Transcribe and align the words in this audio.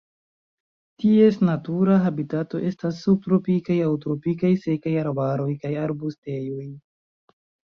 Ties 1.01 1.35
natura 1.49 1.97
habitato 2.05 2.61
estas 2.69 3.03
subtropikaj 3.09 3.77
aŭ 3.89 3.91
tropikaj 4.07 4.51
sekaj 4.65 4.95
arbaroj 5.05 5.49
kaj 5.67 5.75
arbustejoj. 5.87 6.69